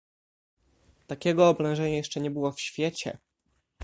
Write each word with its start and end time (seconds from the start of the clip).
"Takiego 1.07 1.49
oblężenia 1.49 1.95
jeszcze 1.97 2.21
nie 2.21 2.31
było 2.31 2.51
w 2.51 2.61
świecie!" 2.61 3.17